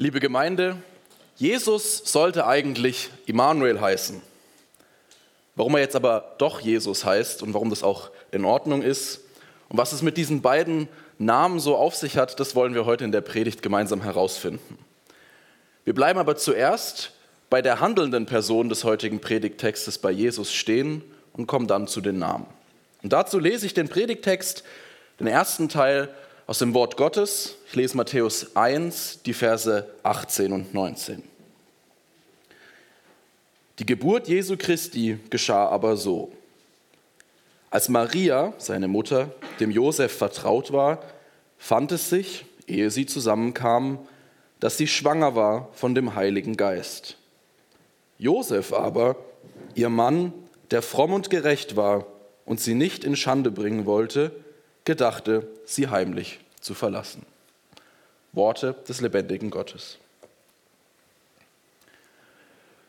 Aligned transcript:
Liebe 0.00 0.18
Gemeinde, 0.18 0.76
Jesus 1.36 2.00
sollte 2.06 2.46
eigentlich 2.46 3.10
Immanuel 3.26 3.82
heißen. 3.82 4.22
Warum 5.56 5.74
er 5.74 5.82
jetzt 5.82 5.94
aber 5.94 6.36
doch 6.38 6.60
Jesus 6.60 7.04
heißt 7.04 7.42
und 7.42 7.52
warum 7.52 7.68
das 7.68 7.82
auch 7.82 8.08
in 8.32 8.46
Ordnung 8.46 8.80
ist 8.80 9.20
und 9.68 9.76
was 9.76 9.92
es 9.92 10.00
mit 10.00 10.16
diesen 10.16 10.40
beiden 10.40 10.88
Namen 11.18 11.60
so 11.60 11.76
auf 11.76 11.96
sich 11.96 12.16
hat, 12.16 12.40
das 12.40 12.56
wollen 12.56 12.72
wir 12.72 12.86
heute 12.86 13.04
in 13.04 13.12
der 13.12 13.20
Predigt 13.20 13.60
gemeinsam 13.60 14.00
herausfinden. 14.00 14.78
Wir 15.84 15.94
bleiben 15.94 16.18
aber 16.18 16.34
zuerst 16.36 17.12
bei 17.50 17.60
der 17.60 17.80
handelnden 17.80 18.24
Person 18.24 18.70
des 18.70 18.84
heutigen 18.84 19.20
Predigttextes 19.20 19.98
bei 19.98 20.12
Jesus 20.12 20.50
stehen 20.50 21.04
und 21.34 21.46
kommen 21.46 21.66
dann 21.66 21.86
zu 21.86 22.00
den 22.00 22.18
Namen. 22.18 22.46
Und 23.02 23.12
dazu 23.12 23.38
lese 23.38 23.66
ich 23.66 23.74
den 23.74 23.90
Predigttext, 23.90 24.64
den 25.18 25.26
ersten 25.26 25.68
Teil 25.68 26.08
aus 26.50 26.58
dem 26.58 26.74
Wort 26.74 26.96
Gottes. 26.96 27.54
Ich 27.68 27.76
lese 27.76 27.96
Matthäus 27.96 28.56
1, 28.56 29.20
die 29.24 29.34
Verse 29.34 29.88
18 30.02 30.50
und 30.50 30.74
19. 30.74 31.22
Die 33.78 33.86
Geburt 33.86 34.26
Jesu 34.26 34.56
Christi 34.56 35.20
geschah 35.30 35.68
aber 35.68 35.96
so. 35.96 36.32
Als 37.70 37.88
Maria, 37.88 38.52
seine 38.58 38.88
Mutter, 38.88 39.30
dem 39.60 39.70
Josef 39.70 40.10
vertraut 40.10 40.72
war, 40.72 41.04
fand 41.56 41.92
es 41.92 42.10
sich, 42.10 42.44
ehe 42.66 42.90
sie 42.90 43.06
zusammenkamen, 43.06 44.00
dass 44.58 44.76
sie 44.76 44.88
schwanger 44.88 45.36
war 45.36 45.68
von 45.74 45.94
dem 45.94 46.16
Heiligen 46.16 46.56
Geist. 46.56 47.16
Josef 48.18 48.72
aber, 48.72 49.14
ihr 49.76 49.88
Mann, 49.88 50.32
der 50.72 50.82
fromm 50.82 51.12
und 51.12 51.30
gerecht 51.30 51.76
war 51.76 52.06
und 52.44 52.58
sie 52.58 52.74
nicht 52.74 53.04
in 53.04 53.14
Schande 53.14 53.52
bringen 53.52 53.86
wollte, 53.86 54.32
gedachte, 54.84 55.46
sie 55.64 55.88
heimlich 55.88 56.40
zu 56.60 56.74
verlassen. 56.74 57.24
Worte 58.32 58.74
des 58.88 59.00
lebendigen 59.00 59.50
Gottes. 59.50 59.98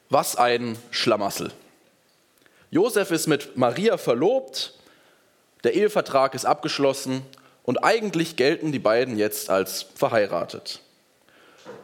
Was 0.09 0.35
ein 0.35 0.77
Schlamassel. 0.91 1.51
Josef 2.69 3.11
ist 3.11 3.27
mit 3.27 3.57
Maria 3.57 3.97
verlobt, 3.97 4.73
der 5.63 5.73
Ehevertrag 5.73 6.35
ist 6.35 6.45
abgeschlossen 6.45 7.21
und 7.63 7.83
eigentlich 7.83 8.35
gelten 8.35 8.71
die 8.71 8.79
beiden 8.79 9.17
jetzt 9.17 9.49
als 9.49 9.85
verheiratet. 9.95 10.81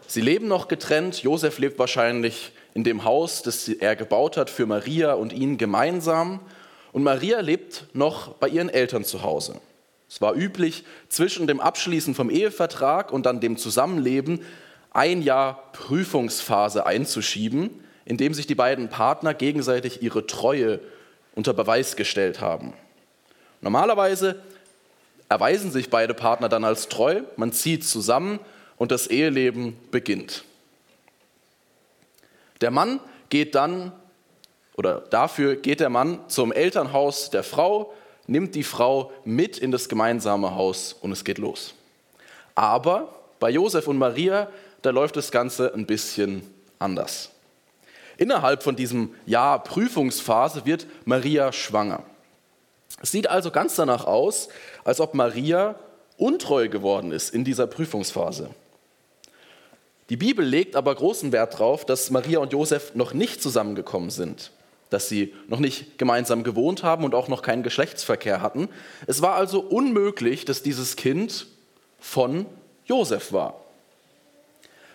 Sie 0.08 0.22
leben 0.22 0.48
noch 0.48 0.68
getrennt. 0.68 1.22
Josef 1.24 1.60
lebt 1.60 1.78
wahrscheinlich 1.80 2.52
in 2.74 2.84
dem 2.84 3.04
Haus, 3.04 3.42
das 3.42 3.68
er 3.68 3.96
gebaut 3.96 4.38
hat 4.38 4.50
für 4.50 4.66
Maria 4.66 5.14
und 5.14 5.34
ihn 5.34 5.58
gemeinsam. 5.58 6.40
Und 6.94 7.04
Maria 7.04 7.42
lebt 7.42 7.86
noch 7.94 8.34
bei 8.36 8.48
ihren 8.48 8.70
Eltern 8.70 9.04
zu 9.04 9.24
Hause. 9.24 9.60
Es 10.10 10.22
war 10.22 10.36
üblich, 10.36 10.86
zwischen 11.10 11.48
dem 11.48 11.60
Abschließen 11.60 12.16
vom 12.16 12.30
Ehevertrag 12.30 13.12
und 13.12 13.26
dann 13.26 13.40
dem 13.40 13.58
Zusammenleben 13.58 14.42
ein 14.92 15.22
Jahr 15.22 15.72
Prüfungsphase 15.74 16.86
einzuschieben, 16.86 17.84
in 18.06 18.18
dem 18.18 18.34
sich 18.34 18.48
die 18.48 18.56
beiden 18.56 18.90
Partner 18.90 19.34
gegenseitig 19.34 20.02
ihre 20.02 20.26
Treue 20.26 20.80
unter 21.36 21.54
Beweis 21.54 21.96
gestellt 21.96 22.40
haben. 22.40 22.74
Normalerweise 23.62 24.42
erweisen 25.30 25.72
sich 25.72 25.90
beide 25.90 26.14
Partner 26.14 26.48
dann 26.48 26.64
als 26.64 26.88
treu, 26.88 27.22
man 27.36 27.52
zieht 27.52 27.84
zusammen 27.86 28.40
und 28.78 28.92
das 28.92 29.08
Eheleben 29.08 29.78
beginnt. 29.92 30.46
Der 32.62 32.72
Mann 32.72 33.00
geht 33.30 33.56
dann, 33.56 33.92
oder 34.76 35.02
dafür 35.10 35.56
geht 35.56 35.80
der 35.80 35.90
Mann 35.90 36.20
zum 36.28 36.52
Elternhaus 36.52 37.30
der 37.30 37.44
Frau, 37.44 37.94
nimmt 38.28 38.56
die 38.56 38.64
Frau 38.64 39.12
mit 39.24 39.58
in 39.58 39.72
das 39.72 39.90
gemeinsame 39.90 40.54
Haus 40.54 40.94
und 40.94 41.12
es 41.12 41.24
geht 41.24 41.38
los. 41.38 41.74
Aber 42.56 43.16
bei 43.40 43.50
Josef 43.50 43.88
und 43.88 43.98
Maria, 43.98 44.50
da 44.82 44.92
läuft 44.92 45.16
das 45.16 45.32
Ganze 45.32 45.74
ein 45.74 45.86
bisschen 45.86 46.44
anders. 46.78 47.32
Innerhalb 48.18 48.64
von 48.64 48.76
diesem 48.76 49.14
Jahr 49.26 49.64
Prüfungsphase 49.64 50.66
wird 50.66 50.88
Maria 51.06 51.52
schwanger. 51.52 52.04
Es 53.02 53.12
sieht 53.12 53.30
also 53.30 53.52
ganz 53.52 53.76
danach 53.76 54.06
aus, 54.06 54.50
als 54.84 55.00
ob 55.00 55.14
Maria 55.14 55.76
untreu 56.18 56.68
geworden 56.68 57.12
ist 57.12 57.34
in 57.34 57.46
dieser 57.46 57.68
Prüfungsphase. 57.68 58.50
Die 60.10 60.18
Bibel 60.18 60.44
legt 60.44 60.76
aber 60.76 60.96
großen 60.96 61.32
Wert 61.32 61.56
darauf, 61.56 61.86
dass 61.86 62.10
Maria 62.10 62.40
und 62.40 62.54
Josef 62.54 62.96
noch 62.96 63.14
nicht 63.14 63.42
zusammengekommen 63.42 64.10
sind 64.10 64.52
dass 64.90 65.10
sie 65.10 65.34
noch 65.48 65.60
nicht 65.60 65.98
gemeinsam 65.98 66.44
gewohnt 66.44 66.84
haben 66.84 67.04
und 67.04 67.14
auch 67.14 67.28
noch 67.28 67.42
keinen 67.42 67.64
Geschlechtsverkehr 67.64 68.42
hatten. 68.42 68.70
Es 69.06 69.22
war 69.22 69.36
also 69.36 69.60
unmöglich, 69.60 70.46
dass 70.46 70.64
dieses 70.64 70.96
Kind 70.96 71.48
von 72.00 72.46
Josef 72.86 73.34
war. 73.34 73.60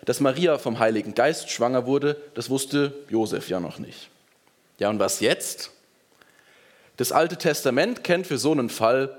Dass 0.05 0.19
Maria 0.19 0.57
vom 0.57 0.79
Heiligen 0.79 1.13
Geist 1.15 1.49
schwanger 1.49 1.85
wurde, 1.85 2.17
das 2.33 2.49
wusste 2.49 2.93
Josef 3.09 3.49
ja 3.49 3.59
noch 3.59 3.79
nicht. 3.79 4.09
Ja, 4.79 4.89
und 4.89 4.99
was 4.99 5.19
jetzt? 5.19 5.71
Das 6.97 7.11
Alte 7.11 7.37
Testament 7.37 8.03
kennt 8.03 8.27
für 8.27 8.37
so 8.37 8.51
einen 8.51 8.69
Fall 8.69 9.17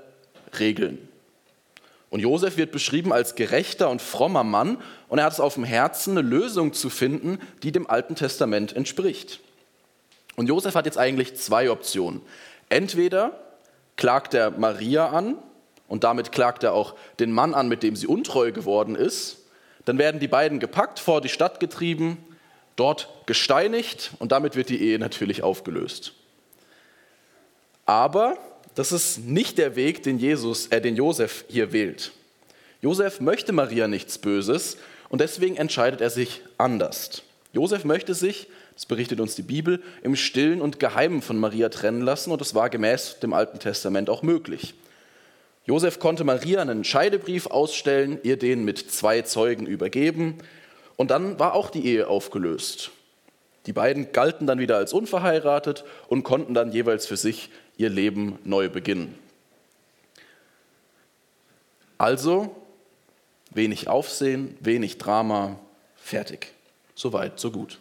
Regeln. 0.59 1.09
Und 2.09 2.19
Josef 2.19 2.55
wird 2.55 2.71
beschrieben 2.71 3.11
als 3.11 3.35
gerechter 3.35 3.89
und 3.89 4.01
frommer 4.01 4.43
Mann 4.43 4.77
und 5.09 5.19
er 5.19 5.25
hat 5.25 5.33
es 5.33 5.39
auf 5.39 5.55
dem 5.55 5.63
Herzen, 5.63 6.17
eine 6.17 6.27
Lösung 6.27 6.71
zu 6.71 6.89
finden, 6.89 7.39
die 7.63 7.71
dem 7.71 7.89
Alten 7.89 8.15
Testament 8.15 8.73
entspricht. 8.73 9.41
Und 10.35 10.47
Josef 10.47 10.75
hat 10.75 10.85
jetzt 10.85 10.97
eigentlich 10.97 11.35
zwei 11.35 11.69
Optionen. 11.69 12.21
Entweder 12.69 13.39
klagt 13.95 14.33
er 14.33 14.51
Maria 14.51 15.09
an 15.09 15.37
und 15.87 16.03
damit 16.03 16.31
klagt 16.31 16.63
er 16.63 16.73
auch 16.73 16.95
den 17.19 17.31
Mann 17.31 17.53
an, 17.53 17.67
mit 17.67 17.83
dem 17.83 17.95
sie 17.95 18.07
untreu 18.07 18.51
geworden 18.51 18.95
ist. 18.95 19.37
Dann 19.85 19.97
werden 19.97 20.19
die 20.19 20.27
beiden 20.27 20.59
gepackt, 20.59 20.99
vor 20.99 21.21
die 21.21 21.29
Stadt 21.29 21.59
getrieben, 21.59 22.17
dort 22.75 23.07
gesteinigt 23.25 24.11
und 24.19 24.31
damit 24.31 24.55
wird 24.55 24.69
die 24.69 24.81
Ehe 24.81 24.99
natürlich 24.99 25.43
aufgelöst. 25.43 26.13
Aber 27.85 28.37
das 28.73 28.91
ist 28.91 29.19
nicht 29.19 29.57
der 29.57 29.75
Weg, 29.75 30.03
den, 30.03 30.19
Jesus, 30.19 30.67
äh, 30.67 30.81
den 30.81 30.95
Josef 30.95 31.45
hier 31.47 31.71
wählt. 31.71 32.11
Josef 32.81 33.21
möchte 33.21 33.53
Maria 33.53 33.87
nichts 33.87 34.17
Böses 34.17 34.77
und 35.09 35.21
deswegen 35.21 35.55
entscheidet 35.55 36.01
er 36.01 36.09
sich 36.09 36.41
anders. 36.57 37.23
Josef 37.53 37.85
möchte 37.85 38.13
sich 38.13 38.47
das 38.75 38.85
berichtet 38.85 39.21
uns 39.21 39.35
die 39.35 39.41
Bibel, 39.41 39.81
im 40.03 40.15
Stillen 40.15 40.61
und 40.61 40.79
Geheimen 40.79 41.21
von 41.21 41.37
Maria 41.37 41.69
trennen 41.69 42.01
lassen 42.01 42.31
und 42.31 42.41
das 42.41 42.53
war 42.53 42.69
gemäß 42.69 43.19
dem 43.19 43.33
Alten 43.33 43.59
Testament 43.59 44.09
auch 44.09 44.21
möglich. 44.21 44.75
Josef 45.65 45.99
konnte 45.99 46.23
Maria 46.23 46.61
einen 46.61 46.83
Scheidebrief 46.83 47.47
ausstellen, 47.47 48.19
ihr 48.23 48.37
den 48.37 48.65
mit 48.65 48.77
zwei 48.91 49.21
Zeugen 49.21 49.65
übergeben 49.65 50.37
und 50.97 51.09
dann 51.09 51.39
war 51.39 51.53
auch 51.53 51.69
die 51.69 51.85
Ehe 51.85 52.07
aufgelöst. 52.07 52.91
Die 53.65 53.73
beiden 53.73 54.11
galten 54.11 54.45
dann 54.45 54.59
wieder 54.59 54.77
als 54.77 54.93
unverheiratet 54.93 55.85
und 56.07 56.23
konnten 56.23 56.53
dann 56.53 56.71
jeweils 56.71 57.07
für 57.07 57.17
sich 57.17 57.49
ihr 57.77 57.89
Leben 57.89 58.37
neu 58.43 58.69
beginnen. 58.69 59.17
Also 61.97 62.55
wenig 63.51 63.87
Aufsehen, 63.87 64.55
wenig 64.59 64.97
Drama, 64.97 65.57
fertig. 65.95 66.51
Soweit, 66.93 67.39
so 67.39 67.51
gut. 67.51 67.79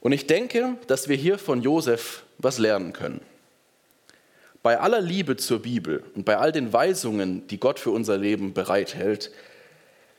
Und 0.00 0.12
ich 0.12 0.26
denke, 0.26 0.76
dass 0.86 1.08
wir 1.08 1.16
hier 1.16 1.38
von 1.38 1.62
Josef 1.62 2.24
was 2.38 2.58
lernen 2.58 2.92
können. 2.92 3.20
Bei 4.62 4.80
aller 4.80 5.00
Liebe 5.00 5.36
zur 5.36 5.62
Bibel 5.62 6.04
und 6.14 6.24
bei 6.24 6.36
all 6.36 6.52
den 6.52 6.72
Weisungen, 6.72 7.46
die 7.48 7.58
Gott 7.58 7.78
für 7.78 7.90
unser 7.90 8.18
Leben 8.18 8.52
bereithält, 8.52 9.30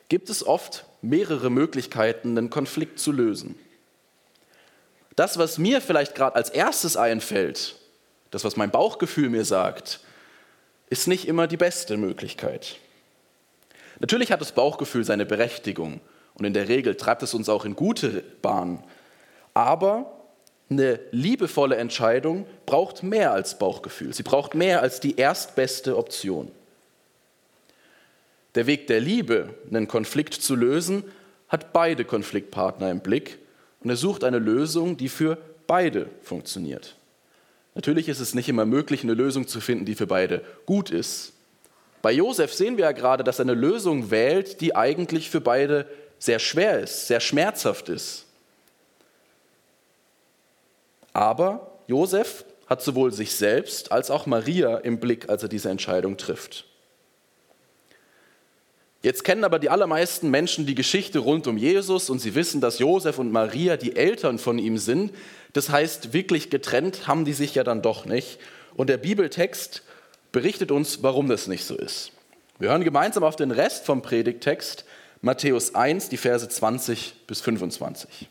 gibt 0.10 0.30
es 0.30 0.46
oft 0.46 0.86
mehrere 1.02 1.50
Möglichkeiten, 1.50 2.38
einen 2.38 2.50
Konflikt 2.50 3.00
zu 3.00 3.12
lösen. 3.12 3.56
Das, 5.16 5.38
was 5.38 5.58
mir 5.58 5.82
vielleicht 5.82 6.16
gerade 6.16 6.36
als 6.36 6.50
erstes 6.50 6.98
einfällt, 6.98 7.76
das, 8.32 8.44
was 8.44 8.56
mein 8.56 8.72
Bauchgefühl 8.72 9.30
mir 9.30 9.46
sagt, 9.46 10.00
ist 10.90 11.08
nicht 11.08 11.28
immer 11.28 11.48
die 11.48 11.58
beste 11.58 11.98
Möglichkeit. 11.98 12.78
Natürlich 14.00 14.32
hat 14.32 14.42
das 14.42 14.54
Bauchgefühl 14.54 15.04
seine 15.04 15.26
Berechtigung 15.26 16.02
und 16.34 16.46
in 16.46 16.54
der 16.54 16.68
Regel 16.68 16.96
treibt 16.96 17.24
es 17.24 17.34
uns 17.34 17.50
auch 17.50 17.66
in 17.66 17.76
gute 17.76 18.24
Bahnen. 18.42 18.84
Aber 19.54 20.12
eine 20.70 21.00
liebevolle 21.12 21.76
Entscheidung 21.76 22.46
braucht 22.66 23.04
mehr 23.04 23.34
als 23.34 23.60
Bauchgefühl. 23.60 24.14
Sie 24.14 24.24
braucht 24.24 24.56
mehr 24.56 24.82
als 24.82 25.00
die 25.00 25.18
erstbeste 25.18 25.98
Option. 25.98 26.50
Der 28.56 28.68
Weg 28.68 28.88
der 28.88 29.00
Liebe, 29.00 29.50
einen 29.70 29.88
Konflikt 29.88 30.34
zu 30.34 30.56
lösen, 30.56 31.04
hat 31.50 31.74
beide 31.74 32.06
Konfliktpartner 32.06 32.90
im 32.90 33.02
Blick 33.02 33.40
und 33.84 33.90
er 33.90 33.98
sucht 33.98 34.24
eine 34.24 34.40
Lösung, 34.40 34.96
die 34.98 35.10
für 35.10 35.38
beide 35.68 36.08
funktioniert. 36.22 36.96
Natürlich 37.76 38.10
ist 38.10 38.20
es 38.20 38.34
nicht 38.34 38.50
immer 38.50 38.66
möglich, 38.66 39.04
eine 39.04 39.14
Lösung 39.14 39.48
zu 39.48 39.62
finden, 39.62 39.86
die 39.86 39.96
für 39.96 40.08
beide 40.08 40.42
gut 40.66 40.90
ist. 40.90 41.34
Bei 42.02 42.12
Josef 42.12 42.54
sehen 42.54 42.78
wir 42.78 42.86
ja 42.86 42.92
gerade, 42.92 43.24
dass 43.24 43.40
er 43.40 43.44
eine 43.44 43.54
Lösung 43.54 44.12
wählt, 44.12 44.60
die 44.62 44.76
eigentlich 44.76 45.30
für 45.30 45.42
beide 45.42 45.86
sehr 46.20 46.40
schwer 46.40 46.80
ist, 46.80 47.08
sehr 47.08 47.20
schmerzhaft 47.20 47.90
ist. 47.90 48.26
Aber 51.14 51.80
Josef 51.88 52.46
hat 52.68 52.82
sowohl 52.82 53.12
sich 53.12 53.36
selbst 53.36 53.92
als 53.92 54.10
auch 54.10 54.26
Maria 54.26 54.78
im 54.78 55.00
Blick, 55.00 55.30
als 55.30 55.44
er 55.44 55.50
diese 55.50 55.70
Entscheidung 55.70 56.18
trifft. 56.18 56.66
Jetzt 59.04 59.24
kennen 59.24 59.44
aber 59.44 59.58
die 59.58 59.70
allermeisten 59.70 60.30
Menschen 60.30 60.68
die 60.68 60.76
Geschichte 60.76 61.20
rund 61.20 61.48
um 61.48 61.58
Jesus 61.58 62.10
und 62.10 62.20
sie 62.20 62.36
wissen, 62.36 62.62
dass 62.62 62.78
Josef 62.78 63.18
und 63.18 63.32
Maria 63.32 63.76
die 63.76 63.96
Eltern 63.96 64.38
von 64.38 64.60
ihm 64.60 64.78
sind. 64.78 65.12
Das 65.54 65.70
heißt, 65.70 66.14
wirklich 66.14 66.52
getrennt 66.52 67.08
haben 67.08 67.26
die 67.26 67.34
sich 67.34 67.56
ja 67.56 67.64
dann 67.64 67.82
doch 67.82 68.06
nicht. 68.06 68.40
Und 68.76 68.90
der 68.90 68.98
Bibeltext 68.98 69.82
berichtet 70.32 70.72
uns, 70.72 71.02
warum 71.02 71.28
das 71.28 71.48
nicht 71.48 71.66
so 71.66 71.76
ist. 71.76 72.12
Wir 72.60 72.70
hören 72.70 72.84
gemeinsam 72.84 73.24
auf 73.24 73.36
den 73.36 73.50
Rest 73.50 73.86
vom 73.86 74.04
Predigtext, 74.04 74.86
Matthäus 75.22 75.74
1, 75.74 76.10
die 76.10 76.18
Verse 76.18 76.48
20 76.48 77.26
bis 77.26 77.42
25. 77.42 78.30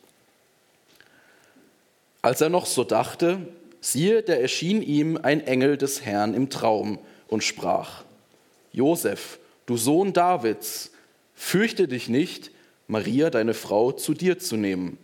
Als 2.23 2.41
er 2.41 2.51
noch 2.51 2.67
so 2.67 2.85
dachte, 2.85 3.39
siehe, 3.81 4.23
da 4.23 4.35
erschien 4.35 4.83
ihm 4.83 5.17
ein 5.17 5.47
Engel 5.47 5.77
des 5.77 6.05
Herrn 6.05 6.35
im 6.35 6.51
Traum 6.51 6.99
und 7.29 7.43
sprach, 7.43 8.05
Josef, 8.73 9.39
du 9.67 9.77
Sohn 9.77 10.13
Davids, 10.13 10.91
fürchte 11.35 11.89
dich 11.89 12.09
nicht, 12.09 12.51
Maria, 12.87 13.31
deine 13.31 13.55
Frau, 13.55 13.93
zu 13.93 14.15
dir 14.15 14.39
zu 14.39 14.57
nehmen, 14.57 14.99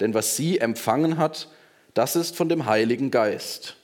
denn 0.00 0.14
was 0.14 0.36
sie 0.36 0.58
empfangen 0.58 1.18
hat, 1.18 1.48
das 1.94 2.14
ist 2.14 2.36
von 2.36 2.48
dem 2.48 2.66
Heiligen 2.66 3.10
Geist. 3.10 3.76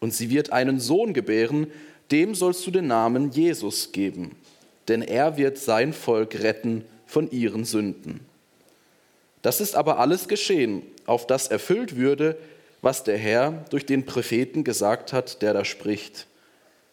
Und 0.00 0.14
sie 0.14 0.30
wird 0.30 0.52
einen 0.52 0.80
Sohn 0.80 1.14
gebären, 1.14 1.66
dem 2.10 2.34
sollst 2.34 2.66
du 2.66 2.70
den 2.70 2.86
Namen 2.86 3.30
Jesus 3.30 3.92
geben, 3.92 4.36
denn 4.88 5.02
er 5.02 5.36
wird 5.36 5.58
sein 5.58 5.92
Volk 5.92 6.40
retten 6.40 6.84
von 7.06 7.30
ihren 7.30 7.64
Sünden. 7.64 8.20
Das 9.46 9.60
ist 9.60 9.76
aber 9.76 10.00
alles 10.00 10.26
geschehen, 10.26 10.82
auf 11.04 11.24
das 11.24 11.46
erfüllt 11.46 11.94
würde, 11.94 12.36
was 12.82 13.04
der 13.04 13.16
Herr 13.16 13.64
durch 13.70 13.86
den 13.86 14.04
Propheten 14.04 14.64
gesagt 14.64 15.12
hat, 15.12 15.40
der 15.40 15.52
da 15.54 15.64
spricht. 15.64 16.26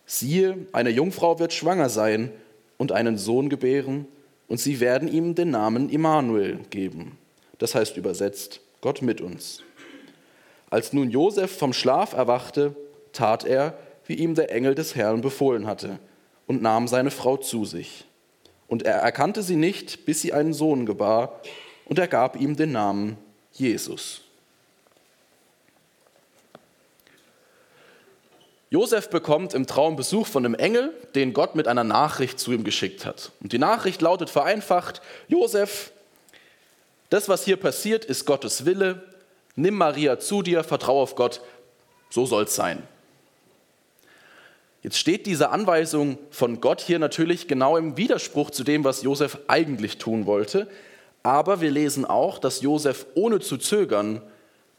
Siehe, 0.05 0.67
eine 0.71 0.91
Jungfrau 0.91 1.39
wird 1.39 1.51
schwanger 1.51 1.89
sein 1.89 2.31
und 2.77 2.91
einen 2.91 3.17
Sohn 3.17 3.49
gebären, 3.49 4.05
und 4.47 4.59
sie 4.59 4.79
werden 4.79 5.11
ihm 5.11 5.33
den 5.33 5.49
Namen 5.49 5.89
Immanuel 5.89 6.59
geben. 6.69 7.17
Das 7.57 7.73
heißt 7.73 7.97
übersetzt, 7.97 8.61
Gott 8.81 9.01
mit 9.01 9.19
uns. 9.19 9.63
Als 10.69 10.93
nun 10.93 11.09
Josef 11.09 11.57
vom 11.57 11.73
Schlaf 11.73 12.13
erwachte, 12.13 12.75
tat 13.13 13.45
er, 13.45 13.79
wie 14.05 14.13
ihm 14.13 14.35
der 14.35 14.51
Engel 14.51 14.75
des 14.75 14.95
Herrn 14.95 15.21
befohlen 15.21 15.65
hatte, 15.65 15.97
und 16.45 16.61
nahm 16.61 16.87
seine 16.87 17.09
Frau 17.09 17.35
zu 17.35 17.65
sich. 17.65 18.05
Und 18.67 18.83
er 18.83 18.97
erkannte 18.97 19.41
sie 19.41 19.55
nicht, 19.55 20.05
bis 20.05 20.21
sie 20.21 20.33
einen 20.33 20.53
Sohn 20.53 20.85
gebar, 20.85 21.41
und 21.85 21.99
er 21.99 22.07
gab 22.07 22.35
ihm 22.35 22.55
den 22.55 22.71
Namen 22.71 23.17
Jesus. 23.51 24.21
Josef 28.69 29.09
bekommt 29.09 29.53
im 29.53 29.67
Traum 29.67 29.95
Besuch 29.95 30.25
von 30.25 30.43
einem 30.43 30.55
Engel, 30.55 30.91
den 31.13 31.33
Gott 31.33 31.53
mit 31.53 31.67
einer 31.67 31.83
Nachricht 31.83 32.39
zu 32.39 32.51
ihm 32.51 32.63
geschickt 32.63 33.05
hat. 33.05 33.31
Und 33.39 33.53
die 33.53 33.59
Nachricht 33.59 34.01
lautet 34.01 34.31
vereinfacht: 34.31 35.01
Josef, 35.27 35.91
das, 37.11 37.29
was 37.29 37.45
hier 37.45 37.57
passiert, 37.57 38.03
ist 38.03 38.25
Gottes 38.25 38.65
Wille. 38.65 39.03
Nimm 39.55 39.75
Maria 39.75 40.17
zu 40.17 40.41
dir, 40.41 40.63
vertraue 40.63 41.03
auf 41.03 41.13
Gott, 41.13 41.41
so 42.09 42.25
soll 42.25 42.45
es 42.45 42.55
sein. 42.55 42.81
Jetzt 44.81 44.97
steht 44.97 45.27
diese 45.27 45.51
Anweisung 45.51 46.17
von 46.31 46.59
Gott 46.59 46.81
hier 46.81 46.97
natürlich 46.97 47.47
genau 47.47 47.77
im 47.77 47.95
Widerspruch 47.95 48.49
zu 48.49 48.63
dem, 48.63 48.83
was 48.83 49.03
Josef 49.03 49.37
eigentlich 49.47 49.99
tun 49.99 50.25
wollte. 50.25 50.67
Aber 51.23 51.61
wir 51.61 51.71
lesen 51.71 52.05
auch, 52.05 52.37
dass 52.37 52.61
Josef 52.61 53.05
ohne 53.15 53.39
zu 53.39 53.57
zögern 53.57 54.21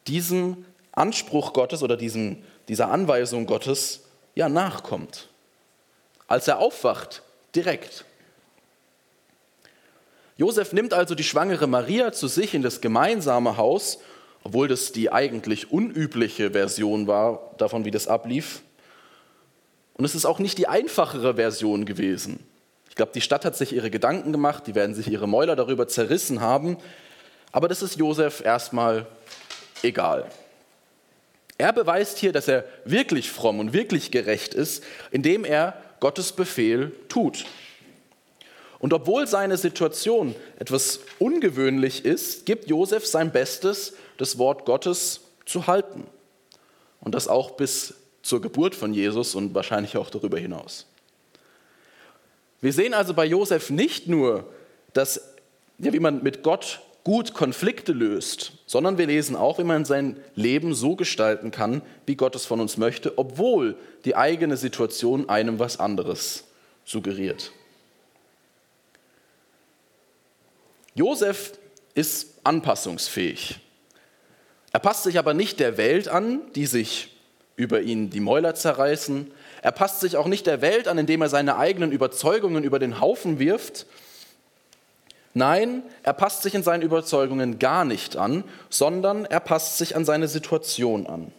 diesem 0.07 0.67
Anspruch 0.93 1.55
Gottes 1.55 1.83
oder 1.83 1.97
diesem, 1.97 2.43
dieser 2.69 2.91
Anweisung 2.91 3.47
Gottes 3.47 4.05
ja 4.35 4.49
nachkommt. 4.49 5.29
Als 6.29 6.47
er 6.47 6.59
aufwacht, 6.59 7.23
direkt. 7.55 8.05
Josef 10.37 10.73
nimmt 10.73 10.93
also 10.93 11.15
die 11.15 11.25
schwangere 11.25 11.67
Maria 11.67 12.13
zu 12.13 12.29
sich 12.29 12.55
in 12.55 12.63
das 12.63 12.81
gemeinsame 12.81 13.57
Haus, 13.57 13.99
obwohl 14.43 14.69
das 14.69 14.93
die 14.93 15.11
eigentlich 15.11 15.73
unübliche 15.73 16.51
Version 16.51 17.07
war 17.07 17.55
davon, 17.57 17.85
wie 17.85 17.91
das 17.91 18.09
ablief. 18.09 18.63
Und 19.95 20.05
es 20.05 20.15
ist 20.15 20.27
auch 20.27 20.41
nicht 20.41 20.59
die 20.59 20.67
einfachere 20.67 21.35
Version 21.37 21.87
gewesen. 21.87 22.41
Ich 22.95 22.97
glaube, 22.97 23.11
die 23.13 23.21
Stadt 23.21 23.45
hat 23.45 23.57
sich 23.57 23.73
ihre 23.73 23.91
Gedanken 23.91 24.31
gemacht, 24.31 24.69
die 24.69 24.77
werden 24.77 24.95
sich 24.95 25.09
ihre 25.09 25.27
Mäuler 25.27 25.57
darüber 25.57 25.89
zerrissen 25.89 26.41
haben. 26.41 26.79
Aber 27.51 27.67
das 27.67 27.83
ist 27.83 27.97
Josef 27.97 28.41
erstmal 28.45 29.09
egal. 29.83 30.27
Er 31.59 31.73
beweist 31.73 32.19
hier, 32.19 32.33
dass 32.33 32.47
er 32.47 32.65
wirklich 32.85 33.33
fromm 33.33 33.59
und 33.59 33.73
wirklich 33.73 34.13
gerecht 34.13 34.55
ist, 34.55 34.85
indem 35.11 35.45
er 35.45 35.77
Gottes 35.99 36.31
Befehl 36.31 36.93
tut. 37.09 37.47
Und 38.79 38.93
obwohl 38.93 39.27
seine 39.27 39.57
Situation 39.57 40.37
etwas 40.61 41.01
ungewöhnlich 41.19 42.05
ist, 42.05 42.47
gibt 42.47 42.71
Josef 42.71 43.09
sein 43.09 43.33
Bestes, 43.33 43.95
das 44.19 44.39
Wort 44.39 44.67
Gottes 44.67 45.23
zu 45.47 45.67
halten. 45.67 46.07
Und 47.01 47.17
das 47.17 47.27
auch 47.27 47.57
bis 47.57 47.95
zur 48.23 48.41
Geburt 48.41 48.77
von 48.77 48.95
Jesus 48.95 49.35
und 49.35 49.53
wahrscheinlich 49.53 49.97
auch 49.97 50.11
darüber 50.11 50.39
hinaus. 50.39 50.87
Wir 52.61 52.73
sehen 52.73 52.95
also 52.95 53.15
bei 53.15 53.25
Josef 53.25 53.71
nicht 53.71 54.09
nur, 54.09 54.49
dass, 54.93 55.35
ja, 55.79 55.93
wie 55.93 56.01
man 56.01 56.23
mit 56.23 56.43
Gott 56.43 56.81
gut 57.05 57.35
Konflikte 57.35 57.93
löst, 57.93 58.53
sondern 58.67 58.97
wir 58.97 59.07
lesen 59.07 59.37
auch, 59.37 59.59
wie 59.59 59.65
man 59.65 59.85
sein 59.85 60.17
Leben 60.35 60.75
so 60.75 60.97
gestalten 60.97 61.51
kann, 61.51 61.83
wie 62.07 62.17
Gott 62.17 62.35
es 62.35 62.47
von 62.47 62.61
uns 62.61 62.79
möchte, 62.79 63.19
obwohl 63.19 63.77
die 64.07 64.17
eigene 64.17 64.57
Situation 64.57 65.29
einem 65.29 65.59
was 65.59 65.79
anderes 65.79 66.45
suggeriert. 66.85 67.53
Josef 70.95 71.53
ist 71.95 72.39
anpassungsfähig. 72.45 73.61
Er 74.73 74.81
passt 74.81 75.05
sich 75.05 75.19
aber 75.19 75.35
nicht 75.35 75.61
der 75.61 75.77
Welt 75.77 76.09
an, 76.09 76.41
die 76.55 76.67
sich 76.67 77.17
über 77.57 77.83
ihn 77.83 78.11
die 78.11 78.21
Mäuler 78.21 78.55
zerreißen. 78.55 79.31
Er 79.65 79.73
passt 79.73 80.01
sich 80.01 80.19
auch 80.19 80.27
nicht 80.27 80.47
der 80.47 80.61
Welt 80.61 80.89
an, 80.89 80.99
indem 80.99 81.23
er 81.23 81.31
seine 81.31 81.57
eigenen 81.57 81.91
Überzeugungen 81.91 82.65
über 82.65 82.79
den 82.79 83.01
Haufen 83.01 83.39
wirft. 83.39 83.87
Nein, 85.33 85.83
er 86.03 86.13
passt 86.13 86.43
sich 86.43 86.55
in 86.55 86.63
seinen 86.63 86.83
Überzeugungen 86.83 87.59
gar 87.59 87.87
nicht 87.87 88.19
an, 88.19 88.45
sondern 88.69 89.25
er 89.25 89.41
passt 89.41 89.79
sich 89.79 89.97
an 89.97 90.05
seine 90.05 90.29
Situation 90.29 91.07
an. 91.07 91.33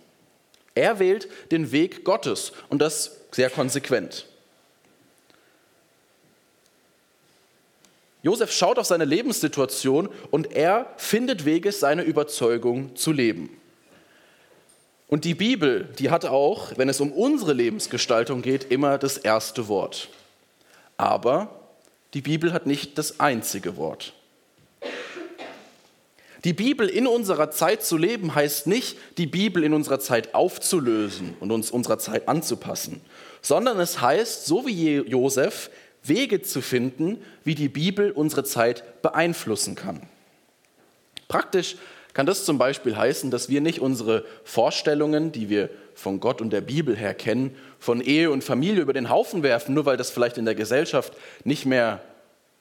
Er 0.73 0.97
wählt 0.97 1.29
den 1.51 1.71
Weg 1.71 2.03
Gottes 2.03 2.51
und 2.69 2.81
das 2.81 3.15
sehr 3.29 3.51
konsequent. 3.51 4.25
Josef 8.23 8.51
schaut 8.51 8.79
auf 8.79 8.87
seine 8.87 9.05
Lebenssituation 9.05 10.09
und 10.31 10.51
er 10.51 10.91
findet 10.97 11.45
Wege, 11.45 11.71
seine 11.71 12.01
Überzeugung 12.01 12.95
zu 12.95 13.11
leben. 13.11 13.55
Und 15.07 15.23
die 15.23 15.35
Bibel, 15.35 15.87
die 15.99 16.09
hat 16.09 16.25
auch, 16.25 16.77
wenn 16.77 16.89
es 16.89 16.99
um 16.99 17.11
unsere 17.11 17.53
Lebensgestaltung 17.53 18.41
geht, 18.41 18.71
immer 18.71 18.97
das 18.97 19.17
erste 19.17 19.67
Wort. 19.67 20.09
Aber 20.97 21.49
die 22.13 22.21
Bibel 22.21 22.53
hat 22.53 22.65
nicht 22.65 22.97
das 22.97 23.19
einzige 23.19 23.77
Wort. 23.77 24.13
Die 26.43 26.53
Bibel 26.53 26.87
in 26.87 27.07
unserer 27.07 27.49
Zeit 27.49 27.83
zu 27.83 27.97
leben 27.97 28.35
heißt 28.35 28.67
nicht, 28.67 28.97
die 29.17 29.25
Bibel 29.25 29.63
in 29.63 29.73
unserer 29.73 29.99
Zeit 29.99 30.35
aufzulösen 30.35 31.35
und 31.39 31.51
uns 31.51 31.71
unserer 31.71 31.97
Zeit 31.97 32.27
anzupassen, 32.27 33.01
sondern 33.41 33.79
es 33.79 33.99
heißt, 33.99 34.45
so 34.45 34.65
wie 34.67 34.97
Josef, 34.97 35.71
Wege 36.03 36.43
zu 36.43 36.61
finden, 36.61 37.17
wie 37.43 37.55
die 37.55 37.67
Bibel 37.67 38.11
unsere 38.11 38.43
Zeit 38.43 39.01
beeinflussen 39.01 39.73
kann. 39.73 40.01
Praktisch 41.27 41.77
kann 42.15 42.25
das 42.25 42.45
zum 42.45 42.57
Beispiel 42.57 42.95
heißen, 42.95 43.29
dass 43.29 43.49
wir 43.49 43.59
nicht 43.59 43.81
unsere 43.81 44.23
Vorstellungen, 44.45 45.33
die 45.33 45.49
wir 45.49 45.69
von 45.95 46.21
Gott 46.21 46.39
und 46.39 46.51
der 46.51 46.61
Bibel 46.61 46.95
her 46.95 47.13
kennen, 47.13 47.53
von 47.77 47.99
Ehe 47.99 48.31
und 48.31 48.41
Familie 48.41 48.81
über 48.81 48.93
den 48.93 49.09
Haufen 49.09 49.43
werfen, 49.43 49.75
nur 49.75 49.85
weil 49.85 49.97
das 49.97 50.11
vielleicht 50.11 50.37
in 50.37 50.45
der 50.45 50.55
Gesellschaft 50.55 51.11
nicht 51.43 51.65
mehr 51.65 51.99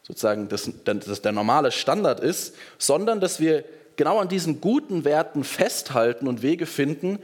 sozusagen 0.02 0.48
das, 0.48 0.68
das 0.84 1.22
der 1.22 1.30
normale 1.30 1.70
Standard 1.70 2.18
ist, 2.18 2.56
sondern 2.78 3.20
dass 3.20 3.38
wir 3.38 3.64
genau 3.94 4.18
an 4.18 4.28
diesen 4.28 4.60
guten 4.60 5.04
Werten 5.04 5.44
festhalten 5.44 6.26
und 6.26 6.42
Wege 6.42 6.66
finden, 6.66 7.20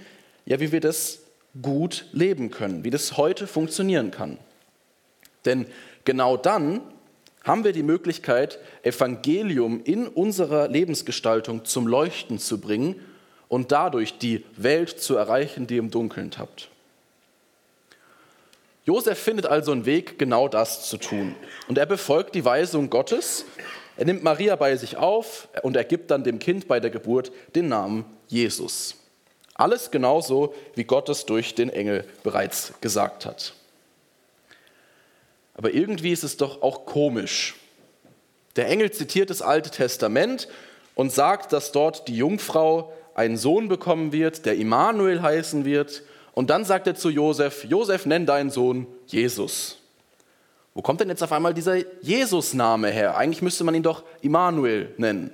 ja, 0.47 0.61
wie 0.61 0.71
wir 0.71 0.81
das 0.81 1.19
gut 1.61 2.07
leben 2.13 2.53
können, 2.53 2.85
wie 2.85 2.91
das 2.91 3.17
heute 3.17 3.49
funktionieren 3.49 4.13
kann. 4.13 4.39
Denn 5.47 5.67
genau 6.05 6.37
dann 6.37 6.81
haben 7.45 7.65
wir 7.65 7.73
die 7.73 7.83
Möglichkeit, 7.83 8.59
Evangelium 8.83 9.83
in 9.85 10.07
unserer 10.07 10.69
Lebensgestaltung 10.69 11.65
zum 11.65 11.87
Leuchten 11.87 12.39
zu 12.39 12.61
bringen 12.61 12.97
und 13.49 13.73
dadurch 13.73 14.19
die 14.19 14.45
Welt 14.57 15.01
zu 15.01 15.17
erreichen, 15.17 15.67
die 15.67 15.77
im 15.77 15.91
Dunkeln 15.91 16.31
tappt. 16.31 16.69
Josef 18.85 19.19
findet 19.19 19.47
also 19.47 19.73
einen 19.73 19.87
Weg, 19.87 20.19
genau 20.19 20.49
das 20.49 20.89
zu 20.89 20.97
tun. 20.97 21.35
Und 21.69 21.79
er 21.79 21.87
befolgt 21.87 22.35
die 22.35 22.45
Weisung 22.45 22.91
Gottes. 22.91 23.45
Er 23.97 24.07
nimmt 24.07 24.23
Maria 24.23 24.57
bei 24.57 24.77
sich 24.77 24.97
auf 24.97 25.49
und 25.63 25.77
er 25.77 25.85
gibt 25.85 26.11
dann 26.11 26.25
dem 26.25 26.39
Kind 26.39 26.67
bei 26.67 26.81
der 26.81 26.91
Geburt 26.91 27.31
den 27.55 27.69
Namen 27.69 28.05
Jesus. 28.29 28.97
Alles 29.55 29.91
genauso, 29.91 30.55
wie 30.75 30.85
Gott 30.85 31.09
es 31.11 31.27
durch 31.27 31.55
den 31.55 31.69
Engel 31.69 32.05
bereits 32.23 32.73
gesagt 32.81 33.27
hat. 33.27 33.53
Aber 35.61 35.75
irgendwie 35.75 36.11
ist 36.11 36.25
es 36.25 36.39
doch 36.39 36.63
auch 36.63 36.87
komisch, 36.87 37.55
Der 38.57 38.67
Engel 38.67 38.91
zitiert 38.91 39.29
das 39.29 39.43
Alte 39.43 39.69
Testament 39.69 40.49
und 40.95 41.13
sagt, 41.13 41.53
dass 41.53 41.71
dort 41.71 42.09
die 42.09 42.17
Jungfrau 42.17 42.95
einen 43.15 43.37
Sohn 43.37 43.69
bekommen 43.69 44.11
wird, 44.11 44.47
der 44.47 44.57
Immanuel 44.57 45.21
heißen 45.21 45.67
wird. 45.67 46.03
Und 46.33 46.49
dann 46.49 46.65
sagt 46.65 46.87
er 46.87 46.95
zu 46.95 47.11
Josef, 47.11 47.65
Josef, 47.65 48.07
nenn 48.07 48.25
deinen 48.25 48.49
Sohn 48.49 48.87
Jesus. 49.07 49.77
Wo 50.73 50.81
kommt 50.81 51.03
denn 51.03 51.11
jetzt 51.11 51.23
auf 51.23 51.33
einmal 51.33 51.53
dieser 51.53 51.77
Jesus-Name 52.01 52.89
her? 52.89 53.19
Eigentlich 53.19 53.43
müsste 53.43 53.65
man 53.65 53.75
ihn 53.75 53.83
doch 53.83 54.03
Immanuel 54.23 54.95
nennen. 54.97 55.31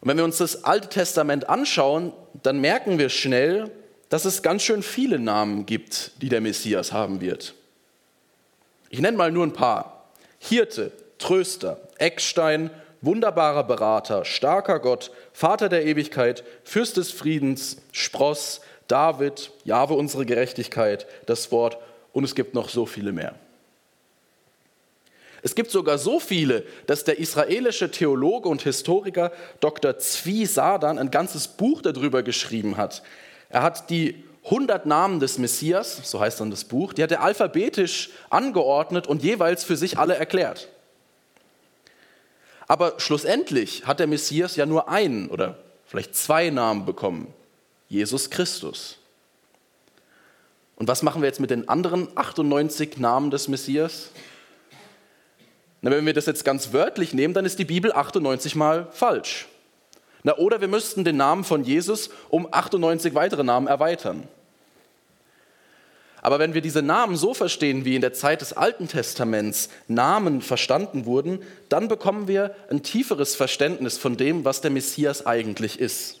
Und 0.00 0.08
wenn 0.08 0.16
wir 0.16 0.24
uns 0.24 0.38
das 0.38 0.64
Alte 0.64 0.88
Testament 0.88 1.48
anschauen, 1.48 2.12
dann 2.42 2.58
merken 2.60 2.98
wir 2.98 3.10
schnell, 3.10 3.70
dass 4.08 4.24
es 4.24 4.42
ganz 4.42 4.62
schön 4.62 4.82
viele 4.82 5.20
Namen 5.20 5.66
gibt, 5.66 6.20
die 6.20 6.28
der 6.28 6.40
Messias 6.40 6.92
haben 6.92 7.20
wird. 7.20 7.54
Ich 8.96 9.02
nenne 9.02 9.18
mal 9.18 9.30
nur 9.30 9.44
ein 9.44 9.52
paar. 9.52 10.06
Hirte, 10.38 10.90
Tröster, 11.18 11.78
Eckstein, 11.98 12.70
wunderbarer 13.02 13.64
Berater, 13.64 14.24
starker 14.24 14.80
Gott, 14.80 15.10
Vater 15.34 15.68
der 15.68 15.84
Ewigkeit, 15.84 16.44
Fürst 16.64 16.96
des 16.96 17.10
Friedens, 17.10 17.76
Spross, 17.92 18.62
David, 18.88 19.50
Jahwe 19.64 19.92
unsere 19.92 20.24
Gerechtigkeit, 20.24 21.06
das 21.26 21.52
Wort 21.52 21.76
und 22.14 22.24
es 22.24 22.34
gibt 22.34 22.54
noch 22.54 22.70
so 22.70 22.86
viele 22.86 23.12
mehr. 23.12 23.34
Es 25.42 25.54
gibt 25.54 25.70
sogar 25.70 25.98
so 25.98 26.18
viele, 26.18 26.64
dass 26.86 27.04
der 27.04 27.18
israelische 27.18 27.90
Theologe 27.90 28.48
und 28.48 28.62
Historiker 28.62 29.30
Dr. 29.60 29.98
Zvi 29.98 30.46
Sadan 30.46 30.98
ein 30.98 31.10
ganzes 31.10 31.48
Buch 31.48 31.82
darüber 31.82 32.22
geschrieben 32.22 32.78
hat. 32.78 33.02
Er 33.50 33.62
hat 33.62 33.90
die 33.90 34.24
100 34.46 34.86
Namen 34.86 35.20
des 35.20 35.38
Messias, 35.38 36.08
so 36.08 36.20
heißt 36.20 36.40
dann 36.40 36.50
das 36.50 36.64
Buch, 36.64 36.92
die 36.92 37.02
hat 37.02 37.10
er 37.10 37.22
alphabetisch 37.22 38.10
angeordnet 38.30 39.06
und 39.06 39.22
jeweils 39.22 39.64
für 39.64 39.76
sich 39.76 39.98
alle 39.98 40.16
erklärt. 40.16 40.68
Aber 42.68 42.94
schlussendlich 42.98 43.86
hat 43.86 44.00
der 44.00 44.06
Messias 44.06 44.56
ja 44.56 44.66
nur 44.66 44.88
einen 44.88 45.28
oder 45.28 45.58
vielleicht 45.84 46.14
zwei 46.14 46.50
Namen 46.50 46.84
bekommen. 46.84 47.32
Jesus 47.88 48.30
Christus. 48.30 48.98
Und 50.76 50.88
was 50.88 51.02
machen 51.02 51.22
wir 51.22 51.28
jetzt 51.28 51.40
mit 51.40 51.50
den 51.50 51.68
anderen 51.68 52.08
98 52.16 52.98
Namen 52.98 53.30
des 53.30 53.48
Messias? 53.48 54.10
Na, 55.80 55.90
wenn 55.90 56.06
wir 56.06 56.14
das 56.14 56.26
jetzt 56.26 56.44
ganz 56.44 56.72
wörtlich 56.72 57.14
nehmen, 57.14 57.34
dann 57.34 57.44
ist 57.44 57.58
die 57.58 57.64
Bibel 57.64 57.92
98 57.92 58.56
mal 58.56 58.88
falsch. 58.90 59.46
Na, 60.22 60.36
oder 60.36 60.60
wir 60.60 60.68
müssten 60.68 61.04
den 61.04 61.16
Namen 61.16 61.44
von 61.44 61.64
Jesus 61.64 62.10
um 62.28 62.48
98 62.50 63.14
weitere 63.14 63.44
Namen 63.44 63.68
erweitern. 63.68 64.28
Aber 66.26 66.40
wenn 66.40 66.54
wir 66.54 66.60
diese 66.60 66.82
Namen 66.82 67.14
so 67.14 67.34
verstehen, 67.34 67.84
wie 67.84 67.94
in 67.94 68.00
der 68.00 68.12
Zeit 68.12 68.40
des 68.40 68.52
Alten 68.52 68.88
Testaments 68.88 69.68
Namen 69.86 70.42
verstanden 70.42 71.06
wurden, 71.06 71.38
dann 71.68 71.86
bekommen 71.86 72.26
wir 72.26 72.52
ein 72.68 72.82
tieferes 72.82 73.36
Verständnis 73.36 73.96
von 73.96 74.16
dem, 74.16 74.44
was 74.44 74.60
der 74.60 74.72
Messias 74.72 75.24
eigentlich 75.24 75.78
ist. 75.78 76.18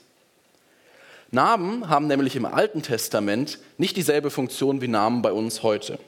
Namen 1.32 1.88
haben 1.88 2.06
nämlich 2.06 2.36
im 2.36 2.46
Alten 2.46 2.82
Testament 2.82 3.58
nicht 3.78 3.96
dieselbe 3.96 4.30
Funktion 4.30 4.80
wie 4.80 4.86
Namen 4.86 5.22
bei 5.22 5.32
uns 5.32 5.64
heute. 5.64 5.98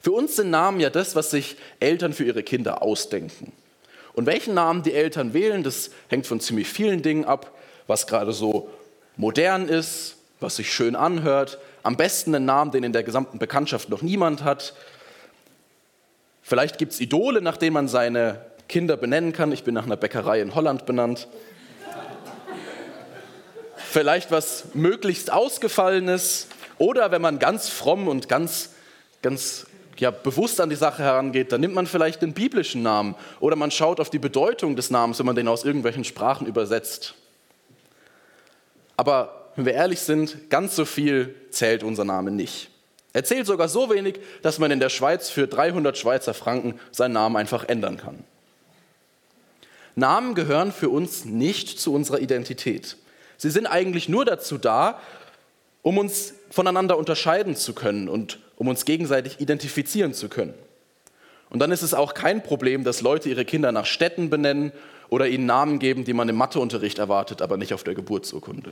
Für 0.00 0.12
uns 0.12 0.36
sind 0.36 0.50
Namen 0.50 0.78
ja 0.78 0.88
das, 0.88 1.16
was 1.16 1.32
sich 1.32 1.56
Eltern 1.80 2.12
für 2.12 2.26
ihre 2.26 2.44
Kinder 2.44 2.80
ausdenken. 2.80 3.50
Und 4.12 4.26
welchen 4.26 4.54
Namen 4.54 4.84
die 4.84 4.94
Eltern 4.94 5.34
wählen, 5.34 5.64
das 5.64 5.90
hängt 6.06 6.28
von 6.28 6.38
ziemlich 6.38 6.68
vielen 6.68 7.02
Dingen 7.02 7.24
ab, 7.24 7.50
was 7.88 8.06
gerade 8.06 8.32
so 8.32 8.70
modern 9.16 9.68
ist, 9.68 10.14
was 10.38 10.54
sich 10.54 10.72
schön 10.72 10.94
anhört, 10.94 11.58
am 11.88 11.96
besten 11.96 12.34
einen 12.34 12.44
Namen, 12.44 12.70
den 12.70 12.84
in 12.84 12.92
der 12.92 13.02
gesamten 13.02 13.38
Bekanntschaft 13.38 13.88
noch 13.88 14.02
niemand 14.02 14.44
hat. 14.44 14.74
Vielleicht 16.42 16.76
gibt 16.76 16.92
es 16.92 17.00
Idole, 17.00 17.40
nach 17.40 17.56
denen 17.56 17.72
man 17.72 17.88
seine 17.88 18.44
Kinder 18.68 18.98
benennen 18.98 19.32
kann. 19.32 19.52
Ich 19.52 19.64
bin 19.64 19.72
nach 19.72 19.86
einer 19.86 19.96
Bäckerei 19.96 20.42
in 20.42 20.54
Holland 20.54 20.84
benannt. 20.84 21.28
Vielleicht 23.76 24.30
was 24.30 24.66
möglichst 24.74 25.32
Ausgefallenes. 25.32 26.48
Oder 26.76 27.10
wenn 27.10 27.22
man 27.22 27.38
ganz 27.38 27.70
fromm 27.70 28.06
und 28.06 28.28
ganz, 28.28 28.74
ganz 29.22 29.66
ja, 29.96 30.10
bewusst 30.10 30.60
an 30.60 30.68
die 30.68 30.76
Sache 30.76 31.02
herangeht, 31.02 31.52
dann 31.52 31.62
nimmt 31.62 31.74
man 31.74 31.86
vielleicht 31.86 32.20
den 32.20 32.34
biblischen 32.34 32.82
Namen. 32.82 33.14
Oder 33.40 33.56
man 33.56 33.70
schaut 33.70 33.98
auf 33.98 34.10
die 34.10 34.18
Bedeutung 34.18 34.76
des 34.76 34.90
Namens, 34.90 35.20
wenn 35.20 35.26
man 35.26 35.36
den 35.36 35.48
aus 35.48 35.64
irgendwelchen 35.64 36.04
Sprachen 36.04 36.46
übersetzt. 36.46 37.14
Aber 38.98 39.37
wenn 39.58 39.66
wir 39.66 39.74
ehrlich 39.74 39.98
sind, 39.98 40.50
ganz 40.50 40.76
so 40.76 40.84
viel 40.84 41.34
zählt 41.50 41.82
unser 41.82 42.04
Name 42.04 42.30
nicht. 42.30 42.70
Er 43.12 43.24
zählt 43.24 43.44
sogar 43.44 43.68
so 43.68 43.90
wenig, 43.90 44.20
dass 44.40 44.60
man 44.60 44.70
in 44.70 44.78
der 44.78 44.88
Schweiz 44.88 45.30
für 45.30 45.48
300 45.48 45.98
Schweizer 45.98 46.32
Franken 46.32 46.78
seinen 46.92 47.14
Namen 47.14 47.34
einfach 47.36 47.68
ändern 47.68 47.96
kann. 47.96 48.22
Namen 49.96 50.36
gehören 50.36 50.70
für 50.70 50.90
uns 50.90 51.24
nicht 51.24 51.80
zu 51.80 51.92
unserer 51.92 52.20
Identität. 52.20 52.98
Sie 53.36 53.50
sind 53.50 53.66
eigentlich 53.66 54.08
nur 54.08 54.24
dazu 54.24 54.58
da, 54.58 55.00
um 55.82 55.98
uns 55.98 56.34
voneinander 56.52 56.96
unterscheiden 56.96 57.56
zu 57.56 57.74
können 57.74 58.08
und 58.08 58.38
um 58.54 58.68
uns 58.68 58.84
gegenseitig 58.84 59.40
identifizieren 59.40 60.14
zu 60.14 60.28
können. 60.28 60.54
Und 61.50 61.58
dann 61.58 61.72
ist 61.72 61.82
es 61.82 61.94
auch 61.94 62.14
kein 62.14 62.44
Problem, 62.44 62.84
dass 62.84 63.00
Leute 63.00 63.28
ihre 63.28 63.44
Kinder 63.44 63.72
nach 63.72 63.86
Städten 63.86 64.30
benennen 64.30 64.70
oder 65.08 65.26
ihnen 65.26 65.46
Namen 65.46 65.80
geben, 65.80 66.04
die 66.04 66.12
man 66.12 66.28
im 66.28 66.36
Matheunterricht 66.36 67.00
erwartet, 67.00 67.42
aber 67.42 67.56
nicht 67.56 67.74
auf 67.74 67.82
der 67.82 67.96
Geburtsurkunde. 67.96 68.70